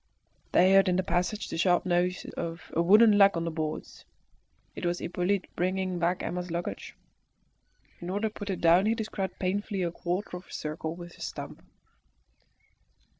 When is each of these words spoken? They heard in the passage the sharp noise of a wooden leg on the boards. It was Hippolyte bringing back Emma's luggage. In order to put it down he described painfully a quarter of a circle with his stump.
They 0.51 0.73
heard 0.73 0.89
in 0.89 0.95
the 0.95 1.03
passage 1.03 1.47
the 1.47 1.59
sharp 1.59 1.85
noise 1.85 2.25
of 2.35 2.71
a 2.75 2.81
wooden 2.81 3.19
leg 3.19 3.37
on 3.37 3.45
the 3.45 3.51
boards. 3.51 4.03
It 4.75 4.83
was 4.83 4.97
Hippolyte 4.97 5.45
bringing 5.55 5.99
back 5.99 6.23
Emma's 6.23 6.49
luggage. 6.49 6.95
In 7.99 8.09
order 8.09 8.27
to 8.29 8.33
put 8.33 8.49
it 8.49 8.61
down 8.61 8.87
he 8.87 8.95
described 8.95 9.37
painfully 9.37 9.83
a 9.83 9.91
quarter 9.91 10.37
of 10.37 10.47
a 10.47 10.51
circle 10.51 10.95
with 10.95 11.13
his 11.13 11.25
stump. 11.25 11.61